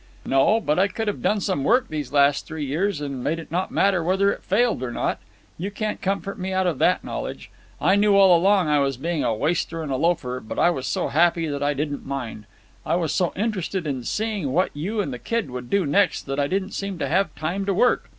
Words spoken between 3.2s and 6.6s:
made it not matter whether it failed or not. You can't comfort me